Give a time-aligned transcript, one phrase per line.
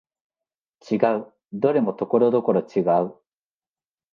[0.91, 3.13] 違う、どれもところどころ違う